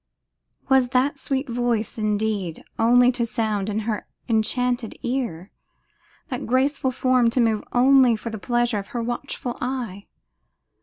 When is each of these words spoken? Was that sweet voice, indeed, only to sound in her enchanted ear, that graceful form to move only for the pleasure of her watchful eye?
Was 0.67 0.89
that 0.97 1.19
sweet 1.19 1.47
voice, 1.47 1.99
indeed, 1.99 2.63
only 2.79 3.11
to 3.11 3.23
sound 3.23 3.69
in 3.69 3.81
her 3.81 4.07
enchanted 4.27 4.95
ear, 5.03 5.51
that 6.29 6.47
graceful 6.47 6.89
form 6.89 7.29
to 7.29 7.39
move 7.39 7.63
only 7.71 8.15
for 8.15 8.31
the 8.31 8.39
pleasure 8.39 8.79
of 8.79 8.87
her 8.97 9.03
watchful 9.03 9.59
eye? 9.61 10.07